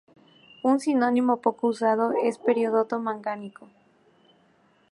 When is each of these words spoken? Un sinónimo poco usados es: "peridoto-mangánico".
Un 0.63 0.79
sinónimo 0.79 1.41
poco 1.41 1.67
usados 1.67 2.15
es: 2.23 2.39
"peridoto-mangánico". 2.39 3.67